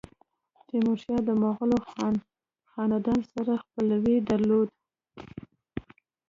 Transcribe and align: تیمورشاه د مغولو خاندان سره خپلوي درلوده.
تیمورشاه 0.67 1.21
د 1.27 1.29
مغولو 1.41 1.77
خاندان 2.73 3.19
سره 3.31 3.53
خپلوي 3.63 4.15
درلوده. 4.29 4.75